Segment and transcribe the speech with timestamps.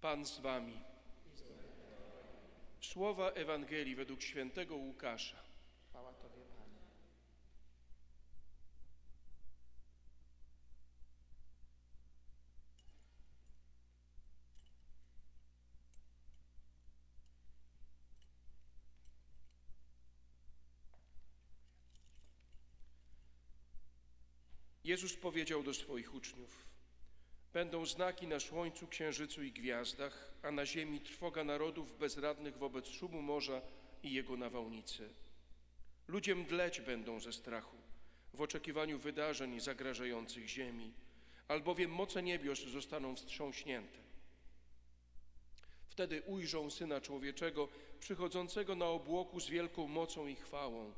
[0.00, 0.80] Pan z wami.
[2.80, 5.36] Słowa Ewangelii według świętego Łukasza.
[24.84, 26.64] Jezus powiedział do swoich uczniów:
[27.52, 33.22] Będą znaki na słońcu, księżycu i gwiazdach, a na ziemi trwoga narodów bezradnych wobec szumu
[33.22, 33.62] morza
[34.02, 35.08] i jego nawałnicy.
[36.08, 37.76] Ludzie mdleć będą ze strachu
[38.34, 40.92] w oczekiwaniu wydarzeń zagrażających ziemi,
[41.48, 43.98] albowiem moce niebios zostaną wstrząśnięte.
[45.88, 47.68] Wtedy ujrzą Syna Człowieczego
[48.00, 50.92] przychodzącego na obłoku z wielką mocą i chwałą.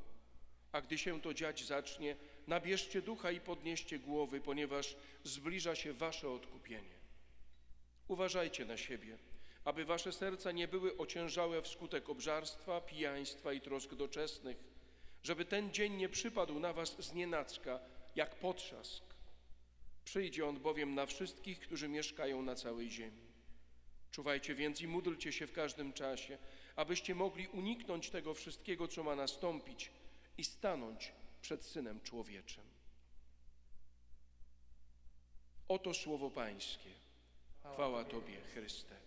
[0.73, 2.17] A gdy się to dziać zacznie,
[2.47, 7.03] nabierzcie ducha i podnieście głowy, ponieważ zbliża się wasze odkupienie.
[8.09, 9.19] Uważajcie na siebie,
[9.65, 14.57] aby wasze serca nie były ociężałe wskutek obżarstwa, pijaństwa i trosk doczesnych,
[15.23, 17.81] żeby ten dzień nie przypadł na was z nienacka,
[18.17, 19.05] jak potrzask.
[20.05, 23.33] Przyjdzie on bowiem na wszystkich, którzy mieszkają na całej ziemi.
[24.11, 26.39] Czuwajcie więc i módlcie się w każdym czasie,
[26.77, 29.91] abyście mogli uniknąć tego wszystkiego, co ma nastąpić
[30.39, 32.65] i stanąć przed Synem Człowieczym.
[35.69, 36.91] Oto słowo Pańskie.
[37.75, 39.02] Chwała Tobie, Chryste.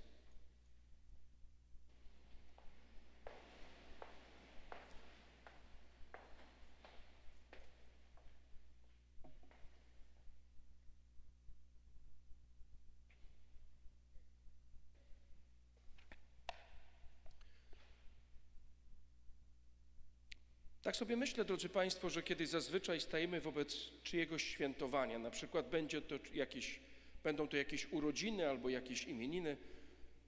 [20.96, 26.02] Tak sobie myślę, drodzy Państwo, że kiedy zazwyczaj stajemy wobec czyjegoś świętowania, na przykład będzie
[26.02, 26.80] to jakieś,
[27.24, 29.58] będą to jakieś urodziny albo jakieś imieniny,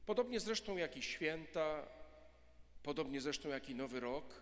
[0.06, 1.88] podobnie zresztą jak i święta,
[2.84, 4.42] podobnie zresztą jak i Nowy Rok,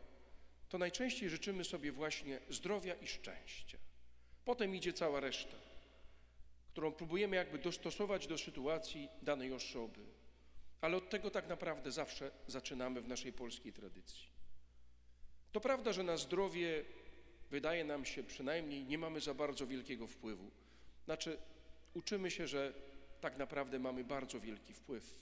[0.69, 3.77] to najczęściej życzymy sobie właśnie zdrowia i szczęścia.
[4.45, 5.57] Potem idzie cała reszta,
[6.71, 10.01] którą próbujemy jakby dostosować do sytuacji danej osoby.
[10.81, 14.34] Ale od tego tak naprawdę zawsze zaczynamy w naszej polskiej tradycji.
[15.55, 16.85] To prawda, że na zdrowie
[17.51, 20.51] wydaje nam się przynajmniej nie mamy za bardzo wielkiego wpływu.
[21.05, 21.37] Znaczy,
[21.93, 22.73] uczymy się, że
[23.21, 25.19] tak naprawdę mamy bardzo wielki wpływ.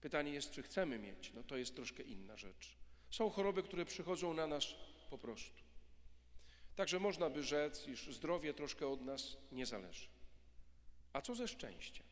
[0.00, 1.32] Pytanie jest, czy chcemy mieć.
[1.34, 2.76] No to jest troszkę inna rzecz.
[3.10, 4.64] Są choroby, które przychodzą na nas
[5.10, 5.62] po prostu.
[6.76, 10.06] Także można by rzec, iż zdrowie troszkę od nas nie zależy.
[11.12, 12.06] A co ze szczęściem?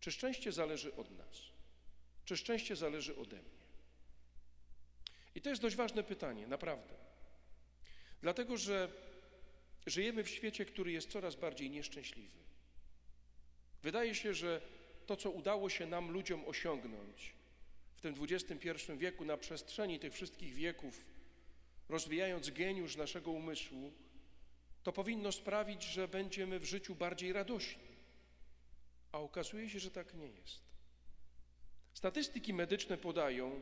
[0.00, 1.42] Czy szczęście zależy od nas?
[2.24, 3.61] Czy szczęście zależy ode mnie?
[5.34, 6.94] I to jest dość ważne pytanie, naprawdę.
[8.22, 8.88] Dlatego, że
[9.86, 12.38] żyjemy w świecie, który jest coraz bardziej nieszczęśliwy.
[13.82, 14.60] Wydaje się, że
[15.06, 17.32] to, co udało się nam, ludziom, osiągnąć
[17.94, 21.04] w tym XXI wieku, na przestrzeni tych wszystkich wieków,
[21.88, 23.92] rozwijając geniusz naszego umysłu,
[24.82, 27.92] to powinno sprawić, że będziemy w życiu bardziej radośni.
[29.12, 30.60] A okazuje się, że tak nie jest.
[31.94, 33.60] Statystyki medyczne podają,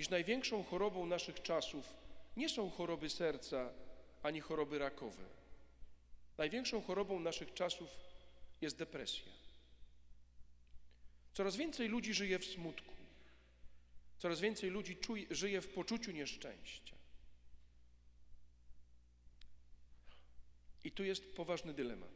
[0.00, 1.94] iż największą chorobą naszych czasów
[2.36, 3.72] nie są choroby serca
[4.22, 5.24] ani choroby rakowe.
[6.38, 7.88] Największą chorobą naszych czasów
[8.60, 9.32] jest depresja.
[11.32, 12.94] Coraz więcej ludzi żyje w smutku.
[14.18, 16.96] Coraz więcej ludzi czuje, żyje w poczuciu nieszczęścia.
[20.84, 22.10] I tu jest poważny dylemat.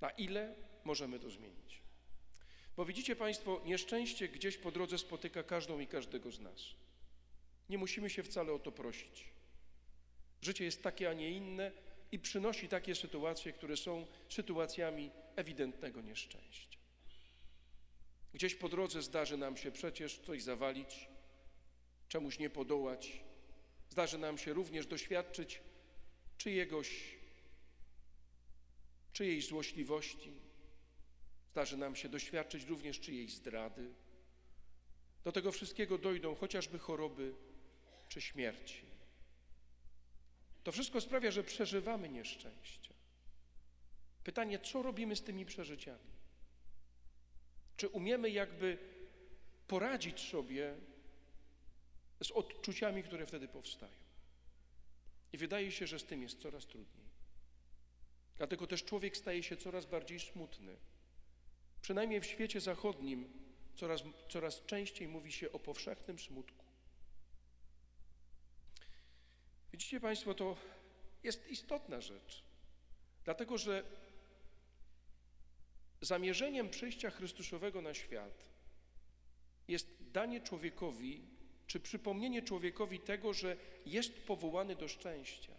[0.00, 1.82] Na ile możemy to zmienić?
[2.78, 6.60] Bo widzicie Państwo, nieszczęście gdzieś po drodze spotyka każdą i każdego z nas.
[7.68, 9.24] Nie musimy się wcale o to prosić.
[10.42, 11.72] Życie jest takie, a nie inne
[12.12, 16.78] i przynosi takie sytuacje, które są sytuacjami ewidentnego nieszczęścia.
[18.34, 21.08] Gdzieś po drodze zdarzy nam się przecież coś zawalić,
[22.08, 23.20] czemuś nie podołać.
[23.90, 25.60] Zdarzy nam się również doświadczyć
[26.36, 27.16] czyjegoś,
[29.12, 30.32] czyjejś złośliwości,
[31.58, 33.90] Zdarzy nam się doświadczyć również czyjejś zdrady.
[35.24, 37.34] Do tego wszystkiego dojdą chociażby choroby
[38.08, 38.82] czy śmierci.
[40.64, 42.94] To wszystko sprawia, że przeżywamy nieszczęście.
[44.24, 46.10] Pytanie, co robimy z tymi przeżyciami?
[47.76, 48.78] Czy umiemy jakby
[49.68, 50.74] poradzić sobie
[52.22, 53.98] z odczuciami, które wtedy powstają?
[55.32, 57.08] I wydaje się, że z tym jest coraz trudniej.
[58.36, 60.76] Dlatego też człowiek staje się coraz bardziej smutny.
[61.80, 63.32] Przynajmniej w świecie zachodnim
[63.76, 66.64] coraz, coraz częściej mówi się o powszechnym smutku.
[69.72, 70.56] Widzicie Państwo, to
[71.22, 72.44] jest istotna rzecz,
[73.24, 73.84] dlatego że
[76.00, 78.48] Zamierzeniem przyjścia Chrystusowego na świat
[79.68, 81.22] jest danie człowiekowi,
[81.66, 85.52] czy przypomnienie człowiekowi tego, że jest powołany do szczęścia.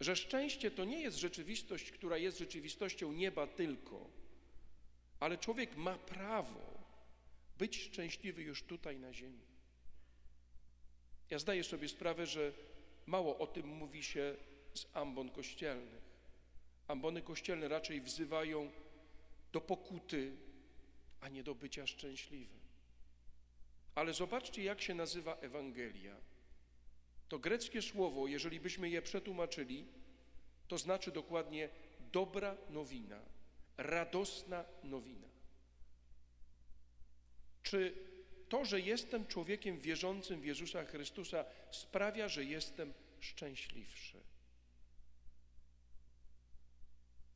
[0.00, 4.10] Że szczęście to nie jest rzeczywistość, która jest rzeczywistością nieba tylko,
[5.20, 6.74] ale człowiek ma prawo
[7.58, 9.44] być szczęśliwy już tutaj na ziemi.
[11.30, 12.52] Ja zdaję sobie sprawę, że
[13.06, 14.36] mało o tym mówi się
[14.74, 16.04] z ambon kościelnych.
[16.88, 18.70] Ambony kościelne raczej wzywają
[19.52, 20.36] do pokuty,
[21.20, 22.60] a nie do bycia szczęśliwym.
[23.94, 26.16] Ale zobaczcie, jak się nazywa Ewangelia.
[27.28, 29.86] To greckie słowo, jeżeli byśmy je przetłumaczyli,
[30.68, 31.68] to znaczy dokładnie
[32.12, 33.20] dobra nowina,
[33.76, 35.28] radosna nowina.
[37.62, 37.94] Czy
[38.48, 44.20] to, że jestem człowiekiem wierzącym w Jezusa Chrystusa, sprawia, że jestem szczęśliwszy?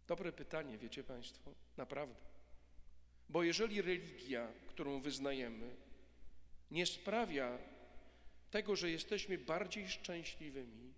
[0.06, 2.28] Dobre pytanie, wiecie Państwo, naprawdę.
[3.28, 5.76] Bo jeżeli religia, którą wyznajemy,
[6.70, 7.58] nie sprawia
[8.50, 10.94] tego, że jesteśmy bardziej szczęśliwymi,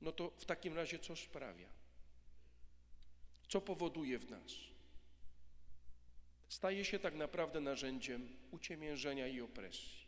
[0.00, 1.68] no to w takim razie co sprawia?
[3.52, 4.52] Co powoduje w nas?
[6.48, 10.06] Staje się tak naprawdę narzędziem uciemiężenia i opresji.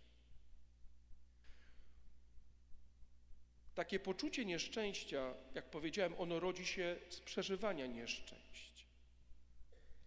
[3.75, 8.87] Takie poczucie nieszczęścia, jak powiedziałem, ono rodzi się z przeżywania nieszczęść.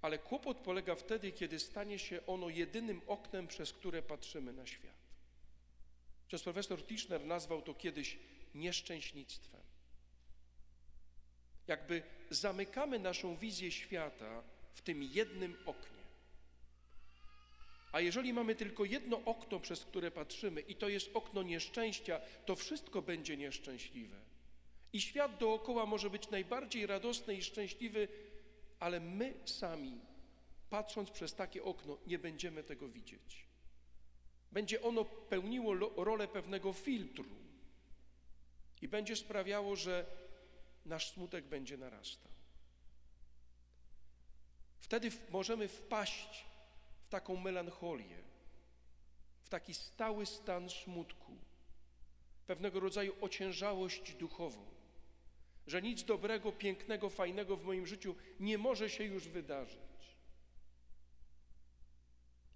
[0.02, 4.98] Ale kłopot polega wtedy, kiedy stanie się ono jedynym oknem, przez które patrzymy na świat.
[6.28, 8.18] Przez profesor Tischner nazwał to kiedyś
[8.56, 9.62] nieszczęśnictwem.
[11.68, 14.44] Jakby zamykamy naszą wizję świata
[14.74, 15.98] w tym jednym oknie.
[17.92, 22.56] A jeżeli mamy tylko jedno okno, przez które patrzymy, i to jest okno nieszczęścia, to
[22.56, 24.18] wszystko będzie nieszczęśliwe.
[24.94, 28.08] I świat dookoła może być najbardziej radosny i szczęśliwy,
[28.80, 30.00] ale my sami,
[30.70, 33.46] patrząc przez takie okno, nie będziemy tego widzieć.
[34.52, 37.26] Będzie ono pełniło rolę pewnego filtru
[38.82, 40.06] i będzie sprawiało, że
[40.88, 42.32] nasz smutek będzie narastał.
[44.80, 46.46] Wtedy możemy wpaść
[47.02, 48.18] w taką melancholię,
[49.42, 51.38] w taki stały stan smutku,
[52.48, 54.66] pewnego rodzaju ociężałość duchową,
[55.68, 60.18] że nic dobrego, pięknego, fajnego w moim życiu nie może się już wydarzyć.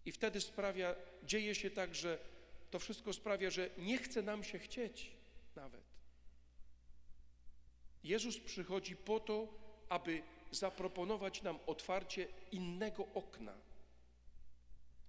[0.06, 2.20] I wtedy sprawia, dzieje się tak, że
[2.72, 5.12] to wszystko sprawia, że nie chce nam się chcieć
[5.56, 5.91] nawet.
[8.04, 9.48] Jezus przychodzi po to,
[9.90, 10.22] aby
[10.52, 13.54] zaproponować nam otwarcie innego okna.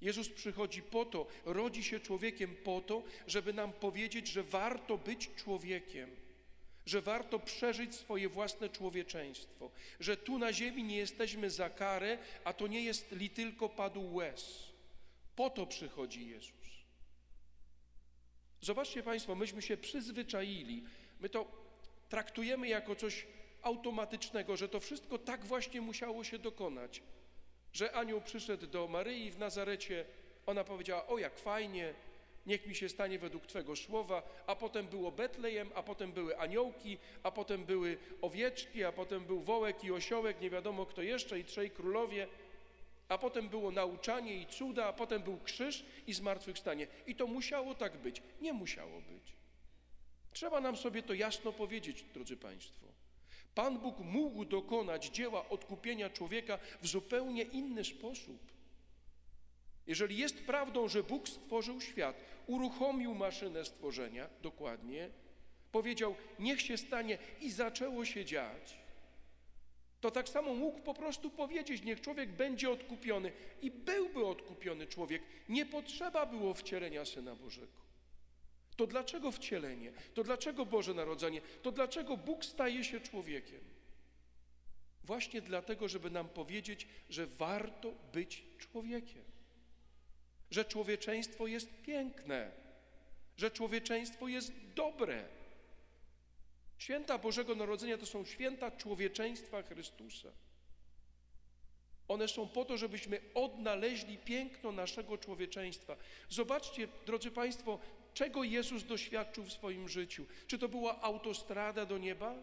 [0.00, 5.30] Jezus przychodzi po to, rodzi się człowiekiem po to, żeby nam powiedzieć, że warto być
[5.36, 6.10] człowiekiem,
[6.86, 12.52] że warto przeżyć swoje własne człowieczeństwo, że tu na ziemi nie jesteśmy za karę, a
[12.52, 14.72] to nie jest li tylko padł łez.
[15.36, 16.52] Po to przychodzi Jezus.
[18.60, 20.84] Zobaczcie Państwo, myśmy się przyzwyczaili,
[21.20, 21.62] my to
[22.12, 23.26] traktujemy jako coś
[23.62, 27.02] automatycznego, że to wszystko tak właśnie musiało się dokonać,
[27.72, 30.04] że anioł przyszedł do Maryi w Nazarecie,
[30.46, 31.94] ona powiedziała, o jak fajnie,
[32.46, 36.98] niech mi się stanie według Twego słowa, a potem było Betlejem, a potem były aniołki,
[37.22, 41.44] a potem były owieczki, a potem był wołek i osiołek, nie wiadomo kto jeszcze i
[41.44, 42.26] trzej królowie,
[43.08, 46.86] a potem było nauczanie i cuda, a potem był krzyż i zmartwychwstanie.
[47.06, 48.22] I to musiało tak być.
[48.40, 49.41] Nie musiało być.
[50.32, 52.86] Trzeba nam sobie to jasno powiedzieć, drodzy Państwo.
[53.54, 58.52] Pan Bóg mógł dokonać dzieła odkupienia człowieka w zupełnie inny sposób.
[59.86, 65.10] Jeżeli jest prawdą, że Bóg stworzył świat, uruchomił maszynę stworzenia, dokładnie,
[65.72, 68.82] powiedział, niech się stanie i zaczęło się dziać,
[70.02, 75.22] to tak samo mógł po prostu powiedzieć, niech człowiek będzie odkupiony i byłby odkupiony człowiek.
[75.48, 77.81] Nie potrzeba było wcielenia Syna Bożego.
[78.76, 79.92] To dlaczego wcielenie?
[80.14, 81.40] To dlaczego Boże Narodzenie?
[81.62, 83.60] To dlaczego Bóg staje się człowiekiem?
[85.04, 89.24] Właśnie dlatego, żeby nam powiedzieć, że warto być człowiekiem.
[90.50, 92.50] Że człowieczeństwo jest piękne,
[93.36, 95.24] że człowieczeństwo jest dobre
[96.82, 100.28] Święta Bożego Narodzenia to są święta człowieczeństwa Chrystusa.
[102.08, 105.96] One są po to, żebyśmy odnaleźli piękno naszego człowieczeństwa.
[106.28, 107.78] Zobaczcie, drodzy Państwo,
[108.14, 110.26] czego Jezus doświadczył w swoim życiu.
[110.46, 112.34] Czy to była autostrada do nieba?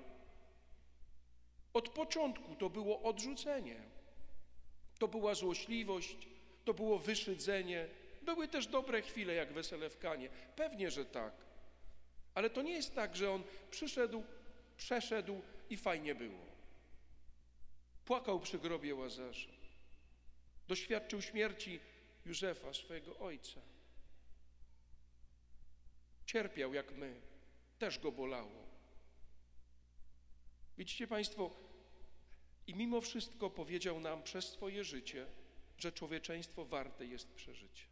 [1.74, 3.76] Od początku to było odrzucenie,
[5.00, 6.18] to była złośliwość,
[6.66, 7.88] to było wyszydzenie.
[8.22, 10.30] Były też dobre chwile, jak wesele w Kanie.
[10.56, 11.34] Pewnie, że tak.
[12.34, 14.24] Ale to nie jest tak, że on przyszedł,
[14.78, 16.46] przeszedł i fajnie było.
[18.06, 19.50] Płakał przy grobie Łazarza.
[20.68, 21.80] Doświadczył śmierci
[22.26, 23.62] Józefa, swojego ojca.
[26.30, 27.22] Cierpiał jak my,
[27.80, 28.66] też go bolało.
[30.78, 31.52] Widzicie Państwo,
[32.68, 35.26] i mimo wszystko powiedział nam przez swoje życie,
[35.78, 37.86] że człowieczeństwo warte jest przeżycia.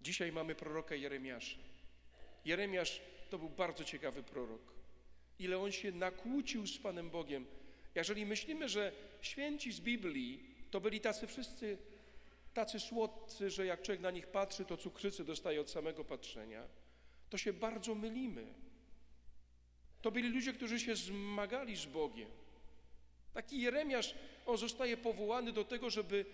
[0.00, 1.58] Dzisiaj mamy proroka Jeremiasza.
[2.44, 4.72] Jeremiasz to był bardzo ciekawy prorok.
[5.38, 7.46] Ile on się nakłócił z Panem Bogiem.
[7.94, 11.78] Jeżeli myślimy, że święci z Biblii to byli tacy wszyscy,
[12.54, 16.68] tacy słodcy, że jak człowiek na nich patrzy, to cukrzycy dostaje od samego patrzenia,
[17.30, 18.54] to się bardzo mylimy.
[20.02, 22.30] To byli ludzie, którzy się zmagali z Bogiem.
[23.34, 24.14] Taki Jeremiasz,
[24.46, 26.24] on zostaje powołany do tego, żeby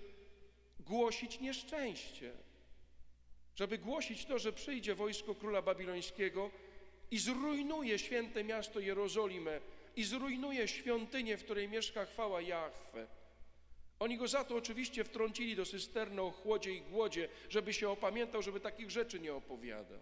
[0.81, 2.33] głosić nieszczęście,
[3.55, 6.51] żeby głosić to, że przyjdzie wojsko króla babilońskiego
[7.11, 9.61] i zrujnuje święte miasto Jerozolimę
[9.97, 13.07] i zrujnuje świątynię, w której mieszka chwała Jahwe.
[13.99, 18.43] Oni go za to oczywiście wtrącili do cysterny o chłodzie i głodzie, żeby się opamiętał,
[18.43, 20.01] żeby takich rzeczy nie opowiadał.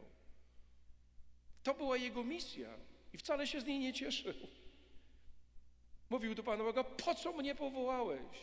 [1.62, 2.78] To była jego misja
[3.12, 4.34] i wcale się z niej nie cieszył.
[6.10, 8.38] Mówił do Pana Boga, po co mnie powołałeś?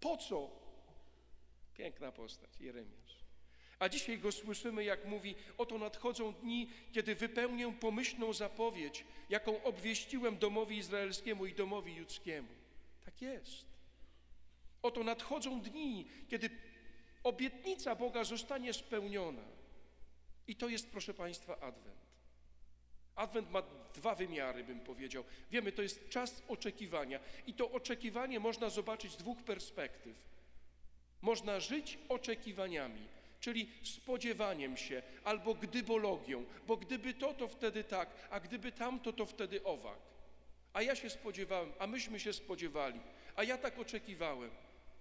[0.00, 0.50] Po co?
[1.74, 3.22] Piękna postać, Jeremiasz.
[3.78, 10.38] A dzisiaj go słyszymy, jak mówi: Oto nadchodzą dni, kiedy wypełnię pomyślną zapowiedź, jaką obwieściłem
[10.38, 12.48] domowi izraelskiemu i domowi judzkiemu.
[13.04, 13.71] Tak jest.
[14.82, 16.50] Oto nadchodzą dni, kiedy
[17.22, 19.42] obietnica Boga zostanie spełniona.
[20.46, 22.02] I to jest, proszę Państwa, Adwent.
[23.14, 23.62] Adwent ma
[23.94, 25.24] dwa wymiary, bym powiedział.
[25.50, 27.20] Wiemy, to jest czas oczekiwania.
[27.46, 30.16] I to oczekiwanie można zobaczyć z dwóch perspektyw.
[31.22, 33.08] Można żyć oczekiwaniami
[33.42, 39.26] czyli spodziewaniem się, albo gdybologią, bo gdyby to, to wtedy tak, a gdyby tamto, to
[39.26, 39.98] wtedy owak.
[40.72, 43.00] A ja się spodziewałem, a myśmy się spodziewali,
[43.36, 44.50] a ja tak oczekiwałem.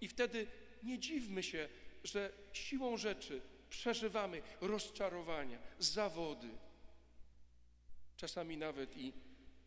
[0.02, 0.48] I wtedy
[0.84, 1.70] nie dziwmy się,
[2.04, 6.50] że siłą rzeczy przeżywamy rozczarowania, zawody,
[8.18, 9.14] czasami nawet i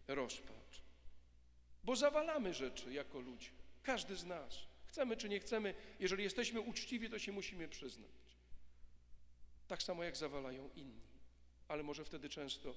[0.08, 0.82] rozpacz.
[1.84, 3.50] Bo zawalamy rzeczy jako ludzie,
[3.82, 4.58] każdy z nas.
[4.86, 8.24] Chcemy czy nie chcemy, jeżeli jesteśmy uczciwi, to się musimy przyznać
[9.66, 11.00] tak samo jak zawalają inni,
[11.68, 12.74] ale może wtedy często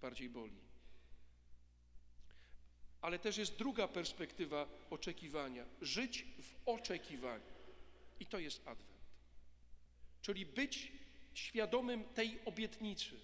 [0.00, 0.69] bardziej boli.
[3.00, 7.44] Ale też jest druga perspektywa oczekiwania żyć w oczekiwaniu.
[8.20, 9.00] I to jest adwent.
[10.22, 10.92] Czyli być
[11.34, 13.16] świadomym tej obietnicy,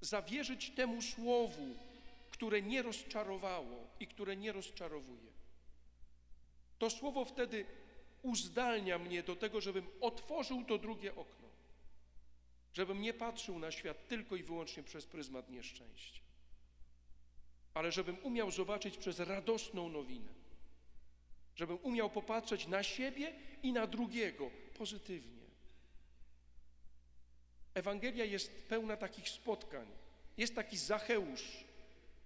[0.00, 1.76] zawierzyć temu słowu,
[2.30, 5.32] które nie rozczarowało i które nie rozczarowuje.
[6.78, 7.66] To słowo wtedy
[8.22, 11.44] uzdalnia mnie do tego, żebym otworzył to drugie okno
[12.74, 16.20] żebym nie patrzył na świat tylko i wyłącznie przez pryzmat nieszczęścia,
[17.74, 20.32] ale żebym umiał zobaczyć przez radosną nowinę,
[21.56, 25.44] żebym umiał popatrzeć na siebie i na drugiego pozytywnie.
[27.74, 29.86] Ewangelia jest pełna takich spotkań.
[30.36, 31.64] Jest taki Zacheusz,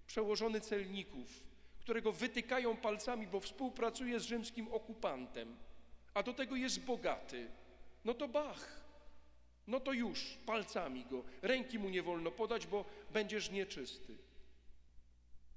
[0.07, 1.43] przełożony celników,
[1.79, 5.57] którego wytykają palcami, bo współpracuje z rzymskim okupantem,
[6.13, 7.47] a do tego jest bogaty.
[8.05, 8.79] No to Bach
[9.69, 14.17] no to już palcami go, ręki mu nie wolno podać, bo będziesz nieczysty.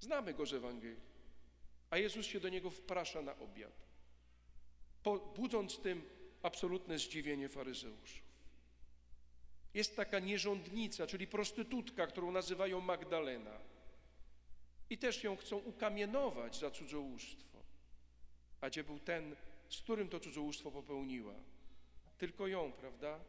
[0.03, 1.01] Znamy go z Ewangelii,
[1.91, 3.73] a Jezus się do niego wprasza na obiad,
[5.37, 6.03] budząc tym
[6.43, 8.23] absolutne zdziwienie faryzeuszów.
[9.75, 13.59] Jest taka nierządnica, czyli prostytutka, którą nazywają Magdalena.
[14.91, 17.59] I też ją chcą ukamienować za cudzołóstwo.
[18.61, 19.37] A gdzie był ten,
[19.69, 21.35] z którym to cudzołóstwo popełniła?
[22.19, 23.21] Tylko ją, prawda?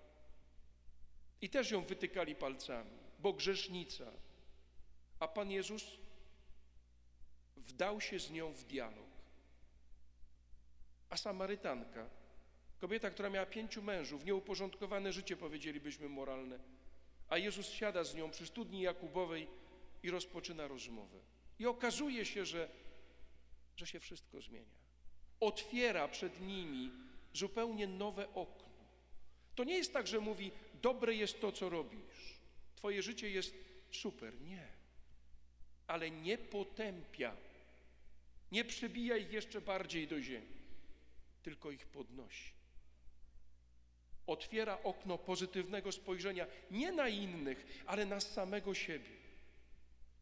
[1.42, 4.12] I też ją wytykali palcami, bo grzesznica.
[5.20, 6.03] A Pan Jezus
[7.68, 9.08] wdał się z nią w dialog.
[11.10, 12.10] A Samarytanka,
[12.80, 16.60] kobieta, która miała pięciu mężów, nieuporządkowane życie, powiedzielibyśmy, moralne,
[17.30, 19.48] a Jezus siada z nią przy studni Jakubowej
[20.04, 21.20] i rozpoczyna rozmowę.
[21.60, 22.70] I okazuje się, że,
[23.76, 24.84] że się wszystko zmienia.
[25.40, 26.92] Otwiera przed nimi
[27.34, 28.74] zupełnie nowe okno.
[29.56, 30.52] To nie jest tak, że mówi,
[30.82, 32.40] dobre jest to, co robisz.
[32.76, 33.56] Twoje życie jest
[33.92, 34.42] super.
[34.42, 34.68] Nie.
[35.88, 37.36] Ale nie potępia.
[38.54, 40.58] Nie przybija ich jeszcze bardziej do ziemi,
[41.44, 42.54] tylko ich podnosi.
[44.28, 49.10] Otwiera okno pozytywnego spojrzenia nie na innych, ale na samego siebie.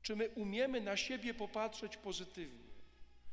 [0.01, 2.71] Czy my umiemy na siebie popatrzeć pozytywnie,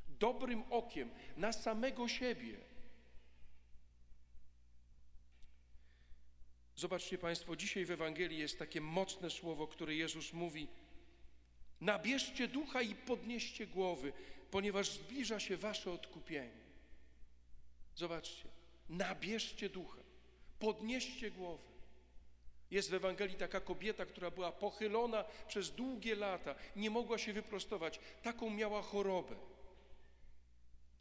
[0.08, 2.56] dobrym okiem, na samego siebie?
[6.76, 10.68] Zobaczcie Państwo, dzisiaj w Ewangelii jest takie mocne słowo, które Jezus mówi
[11.80, 14.12] Nabierzcie ducha i podnieście głowy,
[14.50, 16.68] ponieważ zbliża się wasze odkupienie.
[17.96, 18.48] Zobaczcie,
[18.88, 20.00] nabierzcie ducha,
[20.58, 21.68] podnieście głowy.
[22.70, 28.00] Jest w Ewangelii taka kobieta, która była pochylona przez długie lata, nie mogła się wyprostować,
[28.22, 29.36] taką miała chorobę.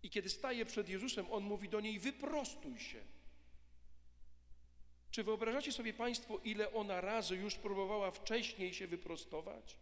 [0.03, 3.01] I kiedy staje przed Jezusem, on mówi do niej: Wyprostuj się.
[5.11, 9.77] Czy wyobrażacie sobie Państwo, ile ona razy już próbowała wcześniej się wyprostować?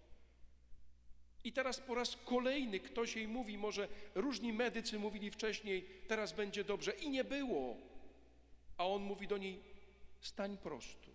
[1.46, 6.64] I teraz po raz kolejny ktoś jej mówi, może różni medycy mówili wcześniej, teraz będzie
[6.64, 6.92] dobrze.
[6.92, 7.78] I nie było.
[8.78, 9.60] A on mówi do niej:
[10.22, 11.12] stań prosto.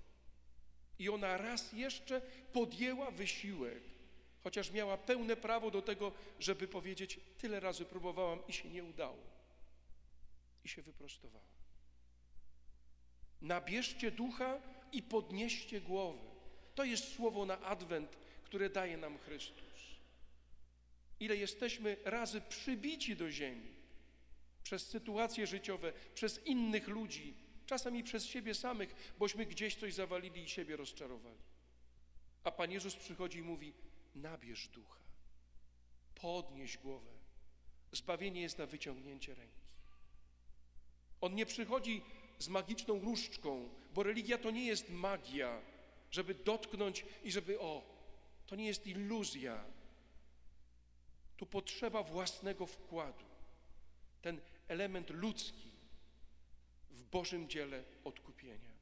[0.99, 2.21] I ona raz jeszcze
[2.53, 3.83] podjęła wysiłek,
[4.45, 9.19] chociaż miała pełne prawo do tego, żeby powiedzieć: Tyle razy próbowałam i się nie udało.
[10.65, 11.45] I się wyprostowała.
[13.43, 14.61] Nabierzcie ducha
[14.93, 16.19] i podnieście głowy.
[16.75, 19.70] To jest słowo na adwent, które daje nam Chrystus.
[21.21, 23.81] Ile jesteśmy razy przybici do ziemi
[24.63, 27.35] przez sytuacje życiowe, przez innych ludzi,
[27.67, 31.39] czasami przez siebie samych, bośmy gdzieś coś zawalili i siebie rozczarowali.
[32.45, 33.73] A Pan Jezus przychodzi i mówi:
[34.15, 35.01] nabierz ducha,
[36.15, 37.11] podnieś głowę.
[37.93, 39.61] Zbawienie jest na wyciągnięcie ręki.
[41.21, 42.03] On nie przychodzi
[42.39, 45.63] z magiczną różdżką, bo religia to nie jest magia,
[46.11, 47.83] żeby dotknąć i żeby o,
[48.47, 49.65] to nie jest iluzja.
[51.41, 53.25] Tu potrzeba własnego wkładu.
[54.23, 55.71] Ten element ludzki
[56.91, 58.75] w Bożym dziele odkupienia.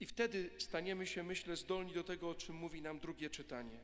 [0.00, 3.78] I wtedy staniemy się, myślę, zdolni do tego, o czym mówi nam drugie czytanie.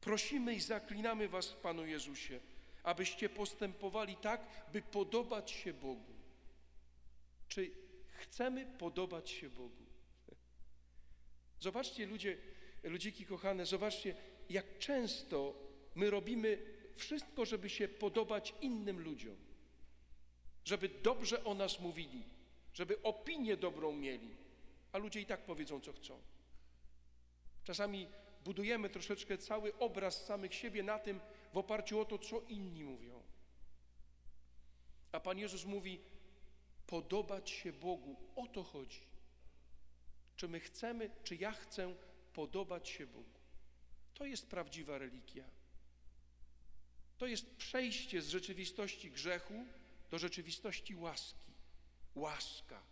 [0.00, 2.40] Prosimy i zaklinamy Was, Panu Jezusie,
[2.82, 4.40] abyście postępowali tak,
[4.72, 6.14] by podobać się Bogu.
[7.48, 7.70] Czy
[8.06, 9.86] chcemy podobać się Bogu?
[11.60, 12.36] Zobaczcie, ludzie,
[12.82, 14.14] ludziki kochane, zobaczcie,
[14.50, 15.54] jak często
[15.94, 16.58] my robimy
[16.94, 19.36] wszystko, żeby się podobać innym ludziom,
[20.64, 22.24] żeby dobrze o nas mówili,
[22.72, 24.30] żeby opinię dobrą mieli,
[24.92, 26.20] a ludzie i tak powiedzą, co chcą.
[27.64, 28.06] Czasami
[28.44, 31.20] budujemy troszeczkę cały obraz samych siebie na tym,
[31.52, 33.22] w oparciu o to, co inni mówią.
[35.12, 36.00] A Pan Jezus mówi,
[36.86, 38.16] podobać się Bogu.
[38.36, 39.00] O to chodzi.
[40.36, 41.94] Czy my chcemy, czy ja chcę
[42.32, 43.39] podobać się Bogu?
[44.20, 45.44] To jest prawdziwa religia.
[47.18, 49.66] To jest przejście z rzeczywistości grzechu
[50.10, 51.52] do rzeczywistości łaski.
[52.14, 52.82] Łaska.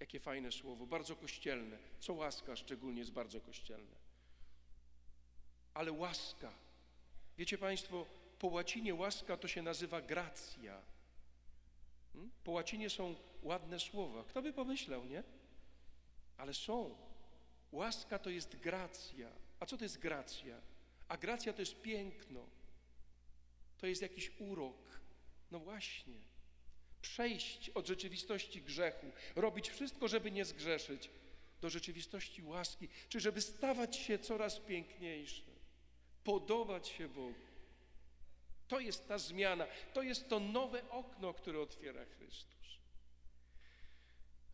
[0.00, 1.78] Jakie fajne słowo, bardzo kościelne.
[2.00, 3.96] Co łaska szczególnie jest bardzo kościelne.
[5.74, 6.52] Ale łaska.
[7.38, 8.06] Wiecie Państwo,
[8.38, 10.82] po łacinie łaska to się nazywa gracja.
[12.12, 12.30] Hmm?
[12.44, 14.24] Po łacinie są ładne słowa.
[14.24, 15.22] Kto by pomyślał, nie?
[16.36, 16.96] Ale są.
[17.72, 19.45] Łaska to jest gracja.
[19.60, 20.60] A co to jest gracja?
[21.08, 22.46] A gracja to jest piękno.
[23.78, 25.00] To jest jakiś urok.
[25.50, 26.14] No właśnie.
[27.02, 31.10] Przejść od rzeczywistości grzechu, robić wszystko, żeby nie zgrzeszyć,
[31.60, 35.52] do rzeczywistości łaski, czy żeby stawać się coraz piękniejsze,
[36.24, 37.46] podobać się Bogu.
[38.68, 42.78] To jest ta zmiana, to jest to nowe okno, które otwiera Chrystus.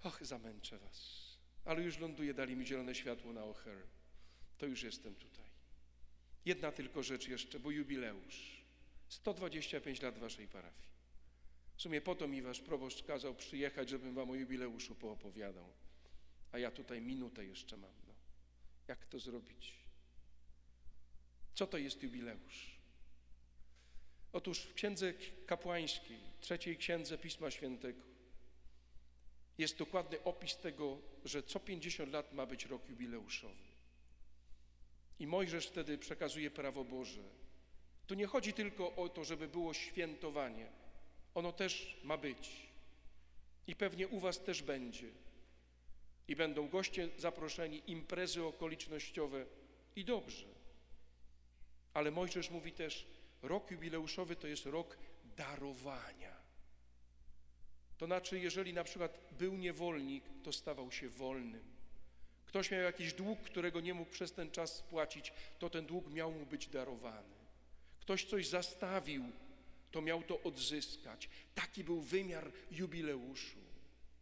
[0.03, 1.23] Och, zamęczę Was.
[1.65, 3.87] Ale już ląduję, dali mi zielone światło na O'Hare.
[4.63, 5.45] To już jestem tutaj.
[6.45, 8.63] Jedna tylko rzecz jeszcze, bo jubileusz.
[9.09, 10.89] 125 lat Waszej parafii.
[11.77, 15.73] W sumie po to mi Wasz proboszcz kazał przyjechać, żebym Wam o jubileuszu poopowiadał.
[16.53, 17.91] A ja tutaj minutę jeszcze mam.
[18.07, 18.15] No.
[18.89, 19.75] Jak to zrobić?
[21.55, 22.77] Co to jest jubileusz?
[24.33, 25.15] Otóż w Księdze
[25.47, 28.03] Kapłańskiej, trzeciej Księdze Pisma Świętego,
[29.59, 33.72] jest dokładny opis tego, że co 50 lat ma być rok jubileuszowy.
[35.23, 37.23] I Mojżesz wtedy przekazuje prawo Boże.
[38.07, 40.67] Tu nie chodzi tylko o to, żeby było świętowanie.
[41.35, 42.51] Ono też ma być.
[43.67, 45.09] I pewnie u Was też będzie.
[46.29, 49.47] I będą goście zaproszeni, imprezy okolicznościowe
[49.97, 50.47] i dobrze.
[51.95, 53.07] Ale Mojżesz mówi też,
[53.43, 54.99] rok jubileuszowy to jest rok
[55.37, 56.37] darowania.
[57.99, 61.72] To znaczy, jeżeli na przykład był niewolnik, to stawał się wolnym.
[62.53, 66.33] Ktoś miał jakiś dług, którego nie mógł przez ten czas spłacić, to ten dług miał
[66.33, 67.35] mu być darowany.
[68.01, 69.25] Ktoś coś zastawił,
[69.91, 71.29] to miał to odzyskać.
[71.55, 73.59] Taki był wymiar jubileuszu.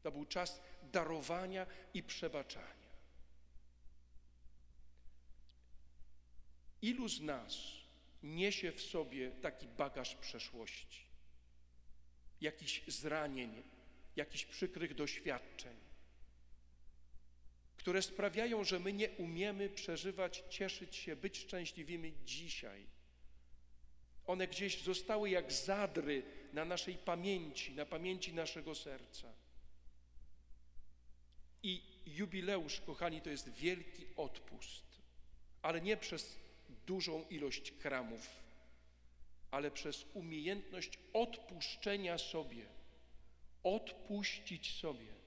[0.02, 0.60] To był czas
[0.92, 2.90] darowania i przebaczania.
[6.82, 7.56] Ilu z nas
[8.22, 11.10] niesie w sobie taki bagaż przeszłości?
[12.40, 13.62] jakichś zranień,
[14.16, 15.89] jakichś przykrych doświadczeń.
[17.80, 22.86] Które sprawiają, że my nie umiemy przeżywać, cieszyć się, być szczęśliwymi dzisiaj.
[24.26, 29.32] One gdzieś zostały jak zadry na naszej pamięci, na pamięci naszego serca.
[31.62, 34.84] I jubileusz, kochani, to jest wielki odpust,
[35.62, 36.36] ale nie przez
[36.86, 38.28] dużą ilość kramów,
[39.50, 42.66] ale przez umiejętność odpuszczenia sobie,
[43.62, 45.19] odpuścić sobie,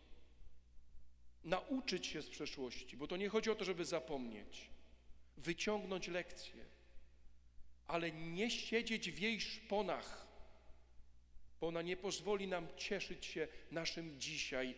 [1.43, 4.69] nauczyć się z przeszłości, bo to nie chodzi o to, żeby zapomnieć,
[5.37, 6.65] wyciągnąć lekcje,
[7.87, 10.27] ale nie siedzieć w jej szponach,
[11.61, 14.75] bo ona nie pozwoli nam cieszyć się naszym dzisiaj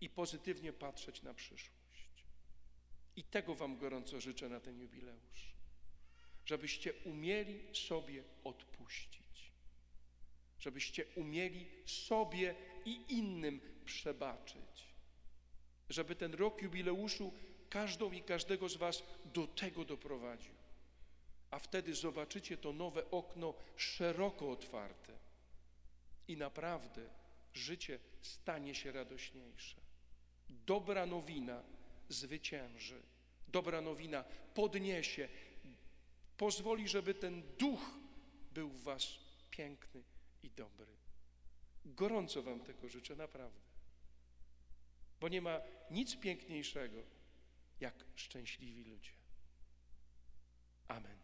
[0.00, 2.24] i pozytywnie patrzeć na przyszłość.
[3.16, 5.54] I tego Wam gorąco życzę na ten jubileusz,
[6.44, 9.52] żebyście umieli sobie odpuścić,
[10.58, 14.91] żebyście umieli sobie i innym przebaczyć,
[15.92, 17.32] żeby ten rok jubileuszu
[17.70, 20.54] każdą i każdego z Was do tego doprowadził.
[21.50, 25.12] A wtedy zobaczycie to nowe okno szeroko otwarte
[26.28, 27.02] i naprawdę
[27.54, 29.76] życie stanie się radośniejsze.
[30.48, 31.62] Dobra nowina
[32.08, 33.02] zwycięży.
[33.48, 34.24] Dobra nowina
[34.54, 35.28] podniesie,
[36.36, 37.90] pozwoli, żeby ten duch
[38.52, 39.18] był w Was
[39.50, 40.02] piękny
[40.42, 40.92] i dobry.
[41.84, 43.61] Gorąco Wam tego życzę, naprawdę.
[45.22, 47.02] Bo nie ma nic piękniejszego
[47.80, 49.10] jak szczęśliwi ludzie.
[50.88, 51.21] Amen.